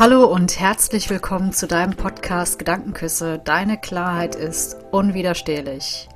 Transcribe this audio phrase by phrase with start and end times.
[0.00, 3.38] Hallo und herzlich willkommen zu deinem Podcast Gedankenküsse.
[3.38, 6.08] Deine Klarheit ist unwiderstehlich.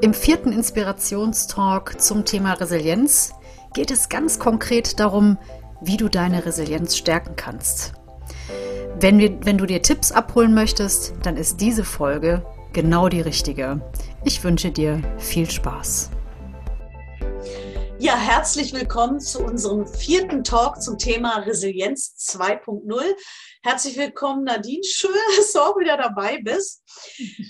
[0.00, 3.34] Im vierten Inspirationstalk zum Thema Resilienz
[3.74, 5.38] geht es ganz konkret darum,
[5.80, 7.94] wie du deine Resilienz stärken kannst.
[9.00, 13.80] Wenn, wir, wenn du dir Tipps abholen möchtest, dann ist diese Folge genau die richtige.
[14.22, 16.12] Ich wünsche dir viel Spaß.
[18.02, 23.00] Ja, herzlich willkommen zu unserem vierten Talk zum Thema Resilienz 2.0.
[23.62, 24.82] Herzlich willkommen, Nadine.
[24.82, 26.82] Schön, dass du auch wieder dabei bist.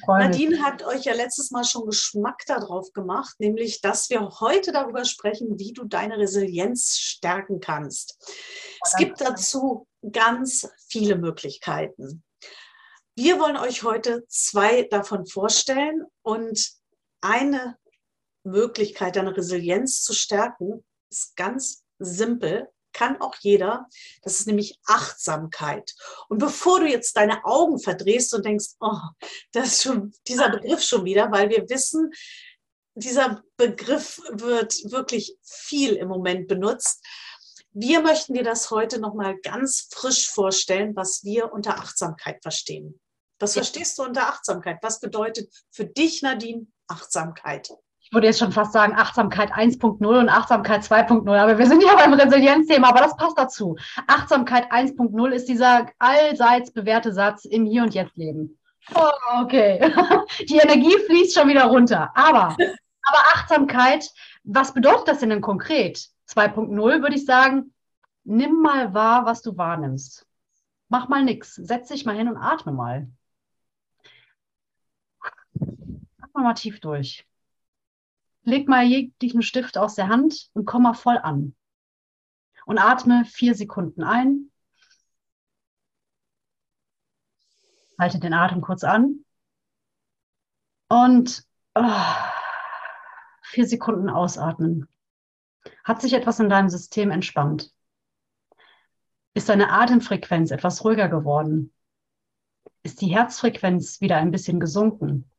[0.06, 5.06] Nadine hat euch ja letztes Mal schon Geschmack darauf gemacht, nämlich, dass wir heute darüber
[5.06, 8.18] sprechen, wie du deine Resilienz stärken kannst.
[8.84, 12.22] Es gibt dazu ganz viele Möglichkeiten.
[13.16, 16.72] Wir wollen euch heute zwei davon vorstellen und
[17.22, 17.78] eine
[18.44, 23.86] Möglichkeit, deine Resilienz zu stärken, ist ganz simpel, kann auch jeder.
[24.22, 25.94] Das ist nämlich Achtsamkeit.
[26.28, 28.98] Und bevor du jetzt deine Augen verdrehst und denkst, oh,
[29.52, 32.10] das ist schon dieser Begriff schon wieder, weil wir wissen,
[32.94, 37.02] dieser Begriff wird wirklich viel im Moment benutzt.
[37.72, 43.00] Wir möchten dir das heute nochmal ganz frisch vorstellen, was wir unter Achtsamkeit verstehen.
[43.38, 44.78] Was verstehst du unter Achtsamkeit?
[44.82, 47.70] Was bedeutet für dich, Nadine, Achtsamkeit?
[48.12, 51.94] Ich würde jetzt schon fast sagen Achtsamkeit 1.0 und Achtsamkeit 2.0, aber wir sind ja
[51.94, 53.74] beim Resilienzthema, aber das passt dazu.
[54.06, 58.58] Achtsamkeit 1.0 ist dieser allseits bewährte Satz im Hier und Jetzt leben.
[58.94, 59.80] Oh, okay.
[60.46, 62.10] Die Energie fließt schon wieder runter.
[62.14, 62.48] Aber,
[63.02, 64.10] aber Achtsamkeit,
[64.44, 66.10] was bedeutet das denn, konkret?
[66.28, 67.72] 2.0 würde ich sagen,
[68.24, 70.26] nimm mal wahr, was du wahrnimmst.
[70.90, 71.54] Mach mal nichts.
[71.54, 73.08] Setz dich mal hin und atme mal.
[75.58, 77.26] Atme mal tief durch
[78.42, 81.54] leg mal jeglichen Stift aus der Hand und komm mal voll an.
[82.66, 84.50] Und atme vier Sekunden ein.
[87.98, 89.24] Halte den Atem kurz an.
[90.88, 92.04] Und oh,
[93.42, 94.88] vier Sekunden ausatmen.
[95.84, 97.72] Hat sich etwas in deinem System entspannt?
[99.34, 101.72] Ist deine Atemfrequenz etwas ruhiger geworden?
[102.82, 105.31] Ist die Herzfrequenz wieder ein bisschen gesunken?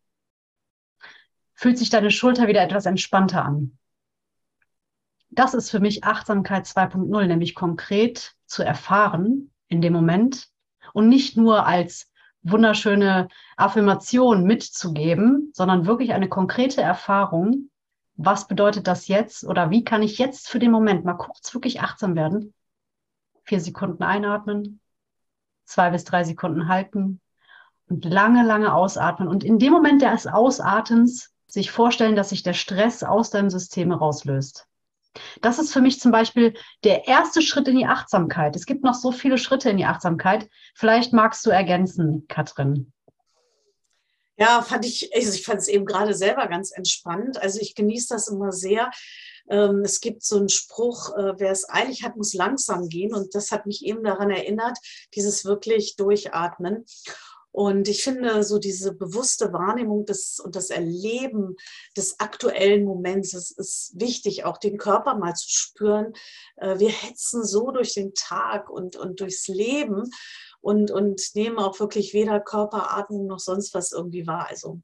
[1.54, 3.78] Fühlt sich deine Schulter wieder etwas entspannter an.
[5.30, 10.50] Das ist für mich Achtsamkeit 2.0, nämlich konkret zu erfahren in dem Moment
[10.94, 12.12] und nicht nur als
[12.44, 17.70] wunderschöne Affirmation mitzugeben, sondern wirklich eine konkrete Erfahrung.
[18.16, 21.82] Was bedeutet das jetzt oder wie kann ich jetzt für den Moment mal kurz wirklich
[21.82, 22.54] achtsam werden?
[23.44, 24.82] Vier Sekunden einatmen,
[25.66, 27.22] zwei bis drei Sekunden halten
[27.88, 29.28] und lange, lange ausatmen.
[29.28, 33.92] Und in dem Moment des Ausatmens sich vorstellen, dass sich der Stress aus deinem System
[33.92, 34.68] rauslöst.
[35.42, 38.56] Das ist für mich zum Beispiel der erste Schritt in die Achtsamkeit.
[38.56, 40.50] Es gibt noch so viele Schritte in die Achtsamkeit.
[40.74, 42.92] Vielleicht magst du ergänzen, Katrin.
[44.38, 47.40] Ja, fand ich, also ich fand es eben gerade selber ganz entspannt.
[47.40, 48.90] Also ich genieße das immer sehr.
[49.50, 53.14] Ähm, es gibt so einen Spruch, äh, wer es eilig hat, muss langsam gehen.
[53.14, 54.78] Und das hat mich eben daran erinnert,
[55.14, 56.86] dieses wirklich Durchatmen.
[57.54, 61.56] Und ich finde, so diese bewusste Wahrnehmung des, und das Erleben
[61.96, 66.14] des aktuellen Moments, es ist wichtig, auch den Körper mal zu spüren.
[66.58, 70.10] Äh, wir hetzen so durch den Tag und, und durchs Leben
[70.62, 74.48] und, und nehmen auch wirklich weder Körperatmung noch sonst was irgendwie wahr.
[74.50, 74.82] Also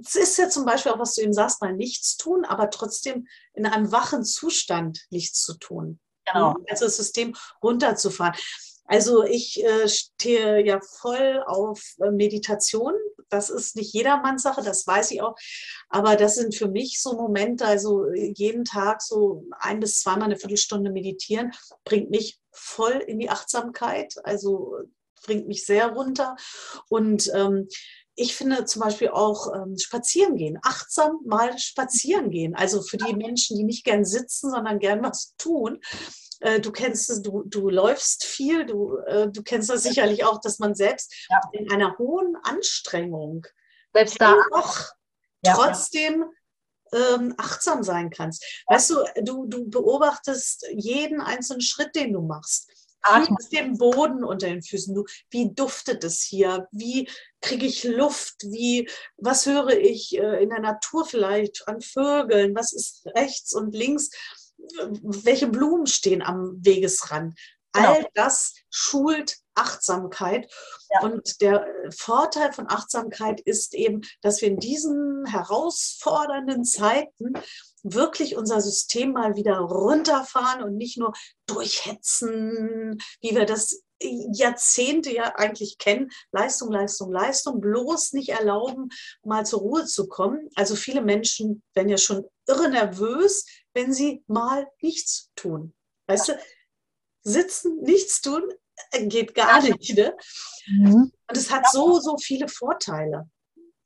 [0.00, 3.28] es ist ja zum Beispiel auch, was du eben sagst, mal nichts tun, aber trotzdem
[3.54, 6.00] in einem wachen Zustand nichts zu tun.
[6.24, 6.56] Genau.
[6.68, 8.34] Also das System runterzufahren.
[8.86, 12.94] Also ich äh, stehe ja voll auf äh, Meditation.
[13.28, 15.34] Das ist nicht jedermanns Sache, das weiß ich auch.
[15.88, 20.36] Aber das sind für mich so Momente, also jeden Tag so ein bis zweimal eine
[20.36, 21.52] Viertelstunde meditieren,
[21.84, 24.76] bringt mich voll in die Achtsamkeit, also
[25.24, 26.36] bringt mich sehr runter.
[26.88, 27.68] Und ähm,
[28.14, 32.54] ich finde zum Beispiel auch ähm, spazieren gehen, achtsam mal spazieren gehen.
[32.54, 35.80] Also für die Menschen, die nicht gern sitzen, sondern gern was tun.
[36.40, 40.40] Äh, du kennst es, du, du läufst viel, du, äh, du kennst das sicherlich auch,
[40.40, 41.40] dass man selbst ja.
[41.52, 43.46] in einer hohen Anstrengung
[43.92, 44.76] selbst da auch
[45.44, 45.54] ja.
[45.54, 46.24] trotzdem
[46.92, 48.44] ähm, achtsam sein kannst.
[48.66, 52.70] Weißt du, du, du beobachtest jeden einzelnen Schritt, den du machst.
[53.06, 54.94] Fühlst den Boden unter den Füßen.
[54.94, 56.66] Du, wie duftet es hier?
[56.72, 57.08] Wie
[57.40, 58.34] kriege ich Luft?
[58.42, 62.54] Wie, was höre ich äh, in der Natur vielleicht an Vögeln?
[62.56, 64.10] Was ist rechts und links?
[64.58, 67.38] Welche Blumen stehen am Wegesrand.
[67.72, 67.92] Genau.
[67.92, 70.50] All das schult Achtsamkeit.
[70.90, 71.00] Ja.
[71.00, 71.66] Und der
[71.96, 77.32] Vorteil von Achtsamkeit ist eben, dass wir in diesen herausfordernden Zeiten
[77.82, 81.12] wirklich unser System mal wieder runterfahren und nicht nur
[81.46, 88.90] durchhetzen, wie wir das Jahrzehnte ja eigentlich kennen, Leistung, Leistung, Leistung, bloß nicht erlauben,
[89.24, 90.50] mal zur Ruhe zu kommen.
[90.54, 95.74] Also viele Menschen werden ja schon irre nervös, wenn sie mal nichts tun.
[96.08, 96.38] Weißt du,
[97.22, 98.42] sitzen, nichts tun,
[98.92, 99.94] äh, geht gar nicht.
[99.94, 100.16] Ne?
[100.66, 101.12] Mhm.
[101.28, 103.28] Und es hat so, so viele Vorteile,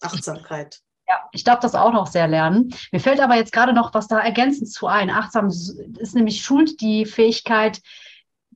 [0.01, 0.79] Achtsamkeit.
[1.09, 2.73] Ja, ich darf das auch noch sehr lernen.
[2.93, 5.11] Mir fällt aber jetzt gerade noch was da ergänzend zu ein.
[5.11, 7.81] Achtsam ist nämlich schult die Fähigkeit,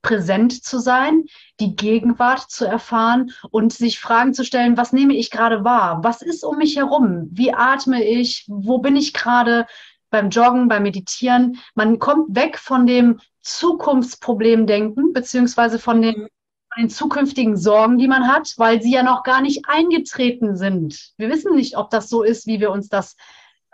[0.03, 1.25] präsent zu sein,
[1.59, 6.05] die Gegenwart zu erfahren und sich Fragen zu stellen, was nehme ich gerade wahr?
[6.05, 7.29] Was ist um mich herum?
[7.33, 8.45] Wie atme ich?
[8.47, 9.67] Wo bin ich gerade
[10.15, 11.59] beim Joggen, beim Meditieren?
[11.75, 18.29] Man kommt weg von dem Zukunftsproblemdenken, beziehungsweise von den, von den zukünftigen Sorgen, die man
[18.29, 21.13] hat, weil sie ja noch gar nicht eingetreten sind.
[21.17, 23.17] Wir wissen nicht, ob das so ist, wie wir uns das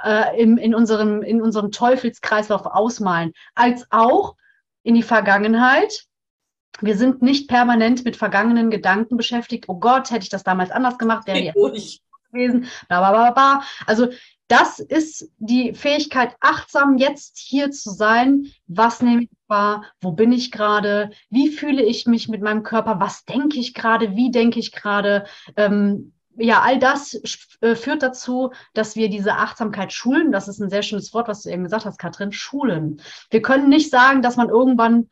[0.03, 4.35] äh, in, in, unserem, in unserem Teufelskreislauf ausmalen, als auch
[4.83, 6.07] in die Vergangenheit,
[6.81, 9.67] wir sind nicht permanent mit vergangenen Gedanken beschäftigt.
[9.69, 12.01] Oh Gott, hätte ich das damals anders gemacht, wäre die
[12.33, 12.67] gewesen.
[12.89, 13.63] Bla, bla, bla, bla.
[13.87, 14.09] Also
[14.51, 18.47] das ist die Fähigkeit, achtsam jetzt hier zu sein.
[18.67, 19.85] Was nehme ich wahr?
[20.01, 21.11] Wo bin ich gerade?
[21.31, 22.99] Wie fühle ich mich mit meinem Körper?
[22.99, 24.17] Was denke ich gerade?
[24.17, 25.25] Wie denke ich gerade?
[25.57, 27.21] Ähm, ja, all das
[27.61, 30.33] äh, führt dazu, dass wir diese Achtsamkeit schulen.
[30.33, 33.03] Das ist ein sehr schönes Wort, was du eben gesagt hast, Katrin, schulen.
[33.31, 35.09] Wir können nicht sagen, dass man irgendwann,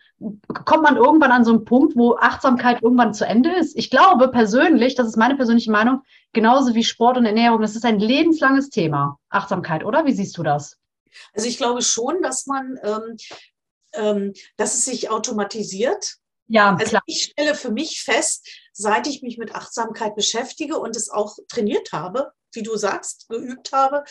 [0.64, 3.76] kommt man irgendwann an so einen Punkt, wo Achtsamkeit irgendwann zu Ende ist.
[3.76, 7.84] Ich glaube persönlich, das ist meine persönliche Meinung, genauso wie Sport und Ernährung, das ist
[7.84, 10.06] ein lebenslanges Thema, Achtsamkeit, oder?
[10.06, 10.78] Wie siehst du das?
[11.34, 13.16] Also ich glaube schon, dass man, ähm,
[13.94, 16.18] ähm, dass es sich automatisiert.
[16.48, 17.02] Ja, also klar.
[17.06, 21.92] ich stelle für mich fest, seit ich mich mit Achtsamkeit beschäftige und es auch trainiert
[21.92, 24.04] habe, wie du sagst, geübt habe,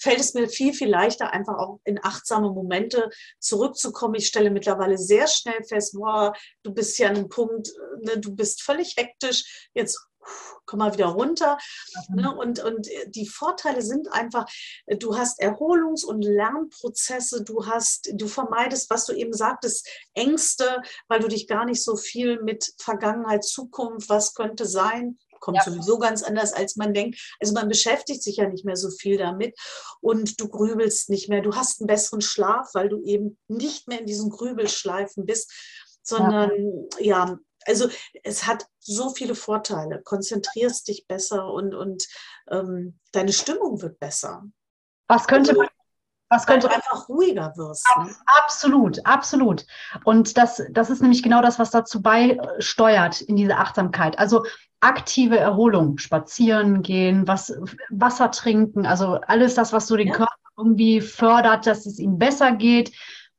[0.00, 4.16] fällt es mir viel, viel leichter, einfach auch in achtsame Momente zurückzukommen.
[4.16, 6.32] Ich stelle mittlerweile sehr schnell fest, boah,
[6.62, 7.68] du bist ja an einem Punkt,
[8.02, 10.00] ne, du bist völlig hektisch, jetzt
[10.66, 11.58] komm mal wieder runter.
[12.08, 12.16] Mhm.
[12.16, 12.34] Ne?
[12.34, 14.46] Und, und die Vorteile sind einfach,
[14.98, 21.20] du hast Erholungs- und Lernprozesse, du hast, du vermeidest, was du eben sagtest, Ängste, weil
[21.20, 25.64] du dich gar nicht so viel mit Vergangenheit, Zukunft, was könnte sein, kommt ja.
[25.64, 27.18] sowieso ganz anders, als man denkt.
[27.38, 29.54] Also man beschäftigt sich ja nicht mehr so viel damit
[30.00, 31.42] und du grübelst nicht mehr.
[31.42, 35.52] Du hast einen besseren Schlaf, weil du eben nicht mehr in diesen Grübelschleifen bist,
[36.02, 36.50] sondern
[36.98, 37.88] ja, ja also
[38.22, 40.02] es hat so viele Vorteile.
[40.02, 42.06] Konzentrierst dich besser und, und
[42.50, 44.44] ähm, deine Stimmung wird besser.
[45.08, 45.68] Was könnte also, man
[46.30, 47.86] was könnte du einfach ruhiger wirst.
[47.98, 48.10] Ne?
[48.42, 49.66] Absolut, absolut.
[50.04, 54.18] Und das, das ist nämlich genau das, was dazu beisteuert in diese Achtsamkeit.
[54.18, 54.44] Also
[54.80, 57.56] aktive Erholung, spazieren gehen, was,
[57.88, 60.14] Wasser trinken, also alles das, was so den ja.
[60.14, 62.92] Körper irgendwie fördert, dass es ihm besser geht.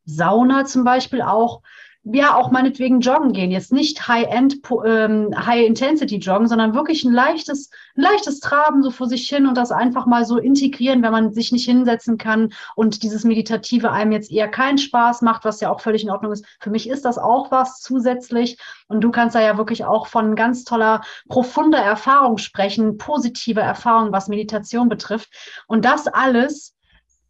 [0.05, 1.61] Sauna zum Beispiel auch
[2.05, 3.49] ja auch meinetwegen joggen gehen.
[3.49, 9.47] Jetzt nicht High-End, ähm, High-Intensity-Joggen, sondern wirklich ein leichtes, leichtes Traben so vor sich hin
[9.47, 13.91] und das einfach mal so integrieren, wenn man sich nicht hinsetzen kann und dieses Meditative
[13.91, 16.45] einem jetzt eher keinen Spaß macht, was ja auch völlig in Ordnung ist.
[16.59, 18.59] Für mich ist das auch was zusätzlich.
[18.87, 24.11] Und du kannst da ja wirklich auch von ganz toller, profunder Erfahrung sprechen, positive Erfahrung,
[24.11, 25.29] was Meditation betrifft.
[25.65, 26.75] Und das alles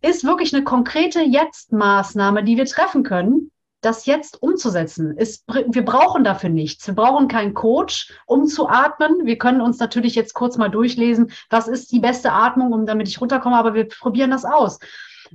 [0.02, 3.52] ist wirklich eine konkrete Jetzt-Maßnahme, die wir treffen können
[3.86, 5.16] das jetzt umzusetzen.
[5.18, 6.88] Ist, wir brauchen dafür nichts.
[6.88, 9.26] Wir brauchen keinen Coach, um zu atmen.
[9.26, 13.08] Wir können uns natürlich jetzt kurz mal durchlesen, was ist die beste Atmung, um damit
[13.08, 14.80] ich runterkomme, aber wir probieren das aus.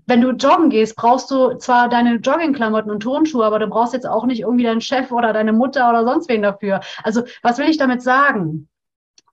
[0.06, 4.06] Wenn du joggen gehst, brauchst du zwar deine Joggingklamotten und Turnschuhe, aber du brauchst jetzt
[4.06, 6.80] auch nicht irgendwie deinen Chef oder deine Mutter oder sonst wen dafür.
[7.02, 8.68] Also, was will ich damit sagen?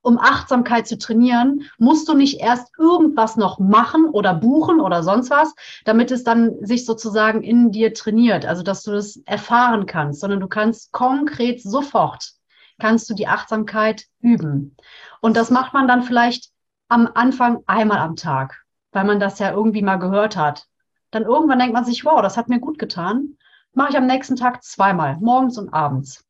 [0.02, 5.30] Um Achtsamkeit zu trainieren, musst du nicht erst irgendwas noch machen oder buchen oder sonst
[5.30, 10.20] was, damit es dann sich sozusagen in dir trainiert, also dass du das erfahren kannst,
[10.20, 12.32] sondern du kannst konkret sofort,
[12.78, 14.76] kannst du die Achtsamkeit üben.
[15.20, 16.50] Und das macht man dann vielleicht
[16.88, 20.66] am Anfang einmal am Tag, weil man das ja irgendwie mal gehört hat.
[21.10, 23.36] Dann irgendwann denkt man sich, wow, das hat mir gut getan.
[23.72, 26.27] Mache ich am nächsten Tag zweimal, morgens und abends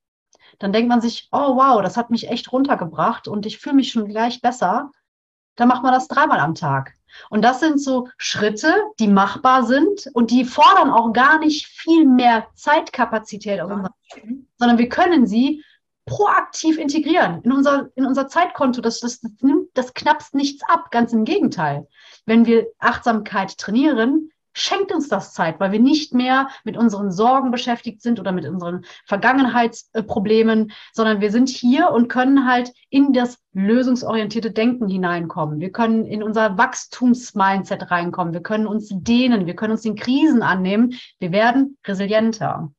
[0.59, 3.91] dann denkt man sich, oh wow, das hat mich echt runtergebracht und ich fühle mich
[3.91, 4.91] schon gleich besser.
[5.57, 6.95] Dann macht man das dreimal am Tag.
[7.31, 12.05] Und das sind so Schritte, die machbar sind und die fordern auch gar nicht viel
[12.05, 15.65] mehr Zeitkapazität aus unserem Leben, sondern wir können sie
[16.07, 18.81] proaktiv integrieren in unser, in unser Zeitkonto.
[18.81, 21.87] Das, das, das nimmt das knappst nichts ab, ganz im Gegenteil.
[22.27, 24.28] Wenn wir Achtsamkeit trainieren,
[24.59, 28.47] schenkt uns das Zeit, weil wir nicht mehr mit unseren Sorgen beschäftigt sind oder mit
[28.47, 35.61] unseren Vergangenheitsproblemen, sondern wir sind hier und können halt in das lösungsorientierte Denken hineinkommen.
[35.61, 38.33] Wir können in unser Wachstumsmindset reinkommen.
[38.33, 39.47] Wir können uns dehnen.
[39.47, 40.95] Wir können uns den Krisen annehmen.
[41.19, 42.71] Wir werden resilienter.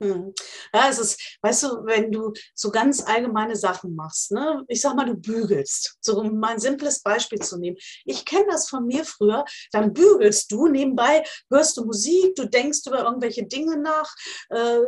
[0.00, 0.32] Hm.
[0.74, 4.64] Ja, es ist, weißt du, wenn du so ganz allgemeine Sachen machst, ne?
[4.68, 7.76] ich sag mal, du bügelst, so um mal ein simples Beispiel zu nehmen.
[8.04, 12.80] Ich kenne das von mir früher, dann bügelst du, nebenbei hörst du Musik, du denkst
[12.86, 14.12] über irgendwelche Dinge nach,
[14.48, 14.80] äh,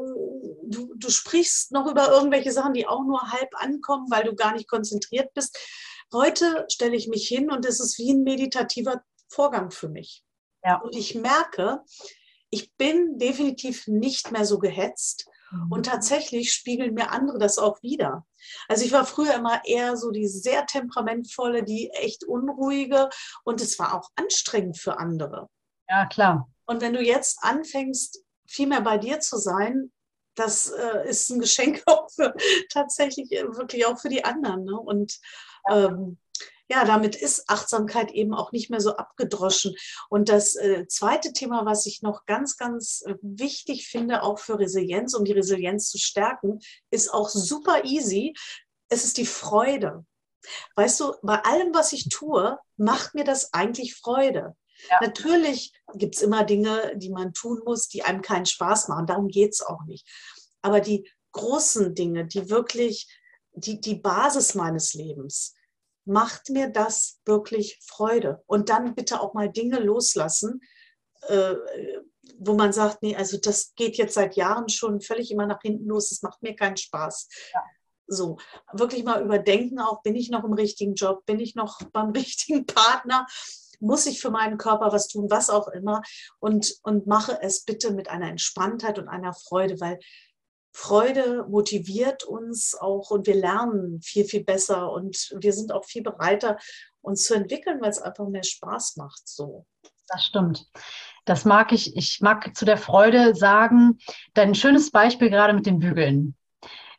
[0.65, 4.53] du, du sprichst noch über irgendwelche Sachen, die auch nur halb ankommen, weil du gar
[4.53, 5.59] nicht konzentriert bist.
[6.13, 10.25] Heute stelle ich mich hin und es ist wie ein meditativer Vorgang für mich.
[10.65, 10.81] Ja.
[10.81, 11.83] Und ich merke,
[12.55, 15.29] ich bin definitiv nicht mehr so gehetzt.
[15.71, 15.83] Und mhm.
[15.83, 18.27] tatsächlich spiegeln mir andere das auch wieder.
[18.69, 23.09] Also ich war früher immer eher so die sehr temperamentvolle, die echt unruhige
[23.45, 25.49] und es war auch anstrengend für andere.
[25.89, 26.49] Ja, klar.
[26.67, 29.93] Und wenn du jetzt anfängst, viel mehr bei dir zu sein,
[30.35, 32.35] das äh, ist ein Geschenk auch für,
[32.73, 34.65] tatsächlich äh, wirklich auch für die anderen.
[34.65, 34.77] Ne?
[34.77, 35.19] Und
[35.71, 36.19] ähm,
[36.69, 39.75] ja, damit ist Achtsamkeit eben auch nicht mehr so abgedroschen.
[40.09, 44.59] Und das äh, zweite Thema, was ich noch ganz, ganz äh, wichtig finde, auch für
[44.59, 48.35] Resilienz, um die Resilienz zu stärken, ist auch super easy.
[48.89, 50.07] Es ist die Freude.
[50.77, 54.57] Weißt du, bei allem, was ich tue, macht mir das eigentlich Freude.
[54.91, 54.99] Ja.
[55.03, 59.07] Natürlich gibt es immer Dinge, die man tun muss, die einem keinen Spaß machen.
[59.07, 60.07] Darum geht es auch nicht.
[60.63, 63.09] Aber die großen Dinge, die wirklich
[63.53, 65.55] die, die Basis meines Lebens,
[66.05, 68.43] macht mir das wirklich Freude?
[68.47, 70.61] Und dann bitte auch mal Dinge loslassen,
[71.29, 71.55] äh,
[72.39, 75.87] wo man sagt, nee, also das geht jetzt seit Jahren schon völlig immer nach hinten
[75.87, 77.29] los, das macht mir keinen Spaß.
[77.53, 77.63] Ja.
[78.07, 78.37] So,
[78.73, 82.67] wirklich mal überdenken, auch bin ich noch im richtigen Job, bin ich noch beim richtigen
[82.67, 83.27] Partner,
[83.81, 86.03] muss ich für meinen Körper was tun, was auch immer
[86.39, 89.99] und, und mache es bitte mit einer Entspanntheit und einer Freude, weil
[90.77, 96.03] Freude motiviert uns auch und wir lernen viel, viel besser und wir sind auch viel
[96.03, 96.59] bereiter,
[97.01, 99.23] uns zu entwickeln, weil es einfach mehr Spaß macht.
[99.25, 99.67] So.
[100.09, 100.67] Das stimmt.
[101.27, 101.97] Das mag ich.
[101.97, 103.99] Ich mag zu der Freude sagen,
[104.35, 106.35] dein schönes Beispiel gerade mit dem Bügeln.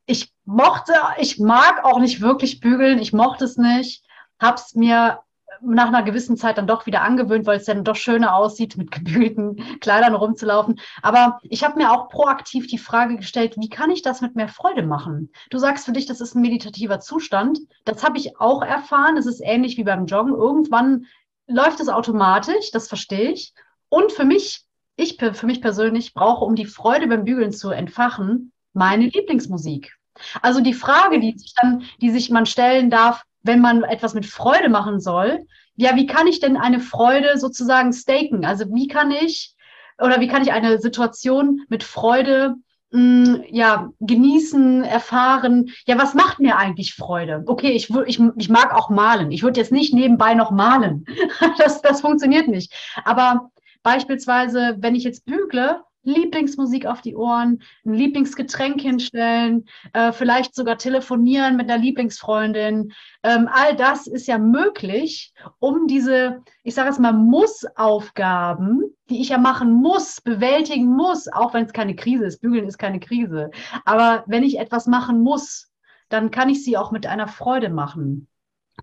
[0.06, 2.98] Ich mochte, ich mag auch nicht wirklich bügeln.
[3.00, 4.06] Ich mochte es nicht.
[4.40, 5.20] Hab's mir
[5.62, 8.92] nach einer gewissen Zeit dann doch wieder angewöhnt, weil es dann doch schöner aussieht, mit
[8.92, 10.80] gebügelten Kleidern rumzulaufen.
[11.02, 14.48] Aber ich habe mir auch proaktiv die Frage gestellt, wie kann ich das mit mehr
[14.48, 15.32] Freude machen?
[15.50, 17.60] Du sagst für dich, das ist ein meditativer Zustand.
[17.84, 19.18] Das habe ich auch erfahren.
[19.18, 20.34] Es ist ähnlich wie beim Joggen.
[20.34, 21.06] Irgendwann
[21.48, 23.54] läuft es automatisch, das verstehe ich.
[23.90, 28.52] Und für mich, ich für mich persönlich brauche, um die Freude beim Bügeln zu entfachen,
[28.74, 29.96] meine Lieblingsmusik.
[30.42, 34.26] Also die Frage, die sich dann, die sich man stellen darf, wenn man etwas mit
[34.26, 38.46] Freude machen soll, ja, wie kann ich denn eine Freude sozusagen staken?
[38.46, 39.56] Also wie kann ich
[40.00, 42.56] oder wie kann ich eine Situation mit Freude
[42.92, 45.70] mh, mm, ja, genießen, erfahren.
[45.86, 47.44] Ja, was macht mir eigentlich Freude?
[47.46, 49.32] Okay, ich, ich, ich mag auch malen.
[49.32, 51.06] Ich würde jetzt nicht nebenbei noch malen.
[51.58, 52.74] das, das funktioniert nicht.
[53.04, 53.52] Aber
[53.84, 60.78] beispielsweise, wenn ich jetzt bügle, Lieblingsmusik auf die Ohren, ein Lieblingsgetränk hinstellen, äh, vielleicht sogar
[60.78, 62.94] telefonieren mit einer Lieblingsfreundin.
[63.24, 69.30] Ähm, all das ist ja möglich, um diese, ich sage es mal, Muss-Aufgaben, die ich
[69.30, 72.42] ja machen muss, bewältigen muss, auch wenn es keine Krise ist.
[72.42, 73.52] Bügeln ist keine Krise.
[73.84, 75.72] Aber wenn ich etwas machen muss,
[76.10, 78.28] dann kann ich sie auch mit einer Freude machen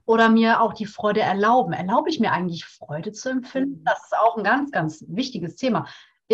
[0.07, 1.73] oder mir auch die Freude erlauben.
[1.73, 3.85] Erlaube ich mir eigentlich Freude zu empfinden?
[3.85, 5.87] Das ist auch ein ganz, ganz wichtiges Thema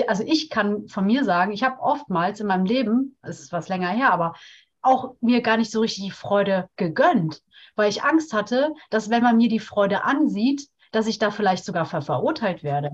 [0.06, 3.68] also ich kann von mir sagen, ich habe oftmals in meinem Leben, es ist was
[3.68, 4.34] länger her, aber
[4.82, 7.42] auch mir gar nicht so richtig die Freude gegönnt,
[7.74, 11.64] weil ich Angst hatte, dass wenn man mir die Freude ansieht, dass ich da vielleicht
[11.64, 12.92] sogar ver verurteilt werde.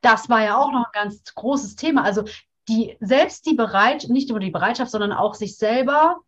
[0.00, 2.04] Das war ja auch noch ein ganz großes Thema.
[2.04, 2.24] Also
[2.68, 6.20] die selbst die Bereitschaft, nicht nur die Bereitschaft, sondern auch sich selber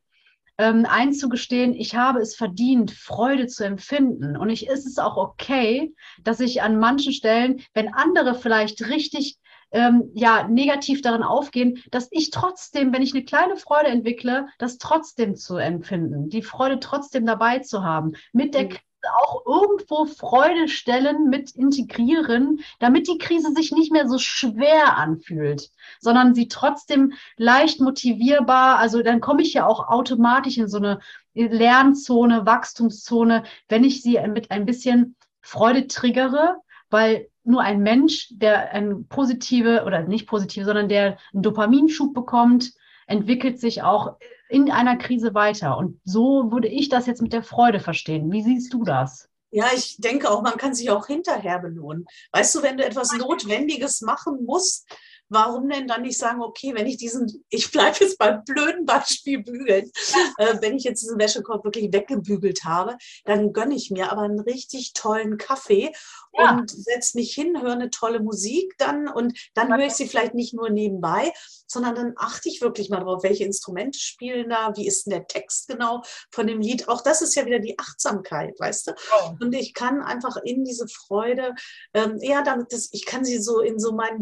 [0.58, 4.36] ähm, einzugestehen, ich habe es verdient, Freude zu empfinden.
[4.36, 9.38] Und ich ist es auch okay, dass ich an manchen Stellen, wenn andere vielleicht richtig
[9.72, 14.78] ähm, ja negativ darin aufgehen, dass ich trotzdem, wenn ich eine kleine Freude entwickle, das
[14.78, 18.68] trotzdem zu empfinden, die Freude trotzdem dabei zu haben, mit der mhm.
[18.70, 18.84] Krise
[19.22, 25.70] auch irgendwo Freude stellen, mit integrieren, damit die Krise sich nicht mehr so schwer anfühlt,
[26.00, 31.00] sondern sie trotzdem leicht motivierbar, also dann komme ich ja auch automatisch in so eine
[31.32, 36.56] Lernzone, Wachstumszone, wenn ich sie mit ein bisschen Freude triggere,
[36.90, 42.72] weil nur ein Mensch, der eine positive oder nicht positive, sondern der einen Dopaminschub bekommt,
[43.06, 44.16] entwickelt sich auch
[44.48, 45.76] in einer Krise weiter.
[45.76, 48.30] Und so würde ich das jetzt mit der Freude verstehen.
[48.32, 49.28] Wie siehst du das?
[49.52, 52.06] Ja, ich denke auch, man kann sich auch hinterher belohnen.
[52.32, 54.88] Weißt du, wenn du etwas Notwendiges machen musst,
[55.30, 59.42] warum denn dann nicht sagen, okay, wenn ich diesen, ich bleibe jetzt beim blöden Beispiel
[59.42, 59.90] bügeln,
[60.36, 64.40] äh, wenn ich jetzt diesen Wäschekorb wirklich weggebügelt habe, dann gönne ich mir aber einen
[64.40, 65.92] richtig tollen Kaffee
[66.36, 66.52] ja.
[66.52, 70.34] und setze mich hin, höre eine tolle Musik dann und dann höre ich sie vielleicht
[70.34, 71.32] nicht nur nebenbei,
[71.66, 75.26] sondern dann achte ich wirklich mal drauf, welche Instrumente spielen da, wie ist denn der
[75.26, 76.88] Text genau von dem Lied.
[76.88, 78.92] Auch das ist ja wieder die Achtsamkeit, weißt du?
[78.92, 79.30] Oh.
[79.40, 81.54] Und ich kann einfach in diese Freude,
[81.94, 84.20] ähm, ja, damit das, ich kann sie so in so meinen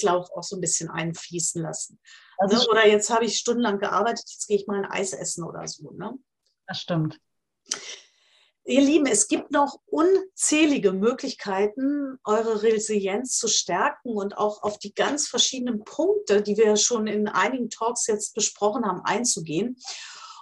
[0.00, 2.00] Belohnungskreislauf auch so ein bisschen einfließen lassen.
[2.38, 2.68] Also ne?
[2.70, 5.90] Oder jetzt habe ich stundenlang gearbeitet, jetzt gehe ich mal ein Eis essen oder so.
[5.92, 6.14] Ne?
[6.66, 7.18] Das stimmt.
[8.68, 14.92] Ihr Lieben, es gibt noch unzählige Möglichkeiten, eure Resilienz zu stärken und auch auf die
[14.92, 19.76] ganz verschiedenen Punkte, die wir schon in einigen Talks jetzt besprochen haben, einzugehen.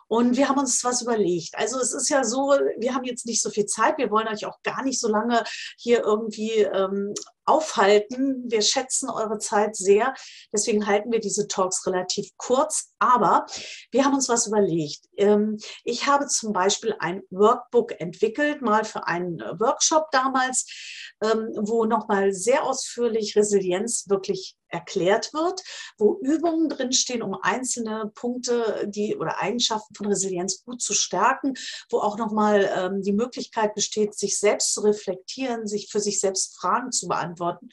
[0.07, 1.55] Und wir haben uns was überlegt.
[1.55, 3.99] Also es ist ja so, wir haben jetzt nicht so viel Zeit.
[3.99, 5.45] Wir wollen euch auch gar nicht so lange
[5.77, 7.15] hier irgendwie ähm,
[7.47, 8.45] aufhalten.
[8.49, 10.15] Wir schätzen eure Zeit sehr.
[10.53, 12.93] Deswegen halten wir diese Talks relativ kurz.
[12.99, 13.47] Aber
[13.91, 15.07] wir haben uns was überlegt.
[15.17, 21.85] Ähm, ich habe zum Beispiel ein Workbook entwickelt, mal für einen Workshop damals, ähm, wo
[21.85, 25.63] nochmal sehr ausführlich Resilienz wirklich erklärt wird,
[25.99, 31.55] wo Übungen drinstehen, um einzelne Punkte die, oder Eigenschaften von Resilienz gut zu stärken,
[31.91, 36.59] wo auch nochmal ähm, die Möglichkeit besteht, sich selbst zu reflektieren, sich für sich selbst
[36.59, 37.69] Fragen zu beantworten beantworten.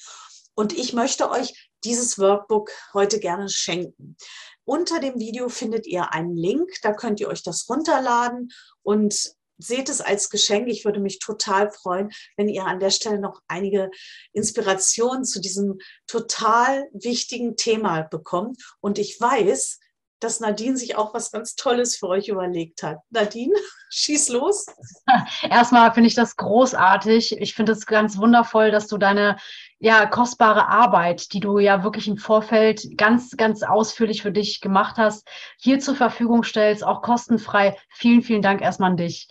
[0.54, 4.18] Und ich möchte euch dieses Workbook heute gerne schenken.
[4.66, 8.52] Unter dem Video findet ihr einen Link, da könnt ihr euch das runterladen
[8.84, 10.68] und seht es als Geschenk.
[10.68, 13.92] Ich würde mich total freuen, wenn ihr an der Stelle noch einige
[14.34, 18.62] Inspirationen zu diesem total wichtigen Thema bekommt.
[18.82, 19.80] Und ich weiß,
[20.22, 23.00] dass Nadine sich auch was ganz Tolles für euch überlegt hat.
[23.10, 23.54] Nadine,
[23.90, 24.68] schieß los.
[25.50, 27.38] Erstmal finde ich das großartig.
[27.40, 29.38] Ich finde es ganz wundervoll, dass du deine
[29.82, 34.98] ja, kostbare Arbeit, die du ja wirklich im Vorfeld ganz, ganz ausführlich für dich gemacht
[34.98, 37.76] hast, hier zur Verfügung stellst, auch kostenfrei.
[37.90, 39.28] Vielen, vielen Dank erstmal an dich.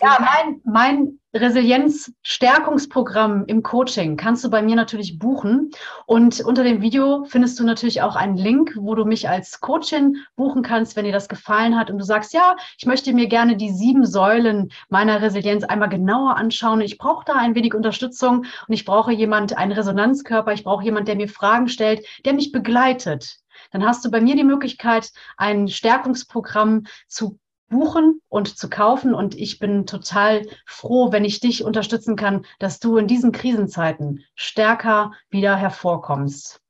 [0.00, 5.70] Ja, mein, mein Resilienzstärkungsprogramm im Coaching kannst du bei mir natürlich buchen.
[6.06, 10.16] Und unter dem Video findest du natürlich auch einen Link, wo du mich als Coachin
[10.34, 13.56] buchen kannst, wenn dir das gefallen hat und du sagst, ja, ich möchte mir gerne
[13.56, 16.80] die sieben Säulen meiner Resilienz einmal genauer anschauen.
[16.80, 21.08] Ich brauche da ein wenig Unterstützung und ich brauche jemand, einen Resonanzkörper, ich brauche jemand,
[21.08, 23.38] der mir Fragen stellt, der mich begleitet.
[23.70, 29.14] Dann hast du bei mir die Möglichkeit, ein Stärkungsprogramm zu buchen und zu kaufen.
[29.14, 34.24] Und ich bin total froh, wenn ich dich unterstützen kann, dass du in diesen Krisenzeiten
[34.34, 36.60] stärker wieder hervorkommst.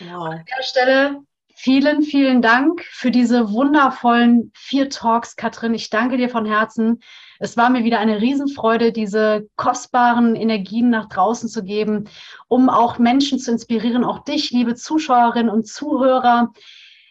[0.00, 0.28] Wow.
[0.28, 1.22] An der Stelle
[1.54, 5.74] vielen, vielen Dank für diese wundervollen vier Talks, Katrin.
[5.74, 7.00] Ich danke dir von Herzen.
[7.42, 12.08] Es war mir wieder eine Riesenfreude, diese kostbaren Energien nach draußen zu geben,
[12.48, 16.52] um auch Menschen zu inspirieren, auch dich, liebe Zuschauerinnen und Zuhörer,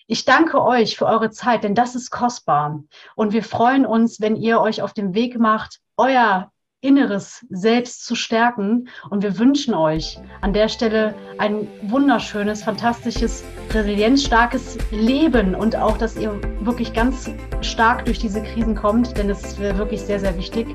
[0.06, 2.84] ich danke euch für eure Zeit, denn das ist kostbar.
[3.16, 8.16] Und wir freuen uns, wenn ihr euch auf den Weg macht, euer Inneres selbst zu
[8.16, 8.88] stärken.
[9.10, 16.16] Und wir wünschen euch an der Stelle ein wunderschönes, fantastisches, resilienzstarkes Leben und auch, dass
[16.16, 17.30] ihr wirklich ganz
[17.62, 20.68] stark durch diese Krisen kommt, denn es ist wirklich sehr, sehr wichtig.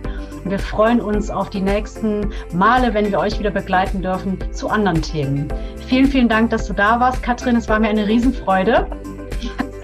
[0.45, 4.69] Und wir freuen uns auf die nächsten Male, wenn wir euch wieder begleiten dürfen zu
[4.69, 5.49] anderen Themen.
[5.89, 7.57] Vielen, vielen Dank, dass du da warst, Katrin.
[7.57, 8.87] Es war mir eine Riesenfreude.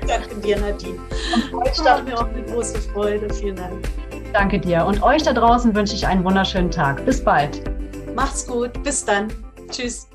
[0.06, 0.98] Danke dir, Nadine.
[1.52, 3.33] Und euch da mir auch eine große Freude.
[3.33, 3.78] Vielen Dank.
[4.32, 4.86] Danke dir.
[4.86, 7.04] Und euch da draußen wünsche ich einen wunderschönen Tag.
[7.04, 7.62] Bis bald.
[8.14, 8.82] Macht's gut.
[8.82, 9.28] Bis dann.
[9.70, 10.08] Tschüss.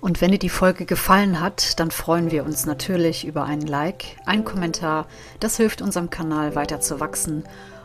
[0.00, 4.04] Und wenn dir die Folge gefallen hat, dann freuen wir uns natürlich über einen Like,
[4.26, 5.06] einen Kommentar.
[5.40, 7.44] Das hilft unserem Kanal weiter zu wachsen.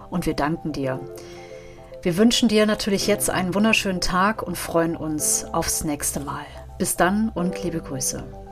[0.10, 1.00] Und wir danken dir.
[2.04, 6.46] Wir wünschen dir natürlich jetzt einen wunderschönen Tag und freuen uns aufs nächste Mal.
[6.78, 8.51] Bis dann und liebe Grüße.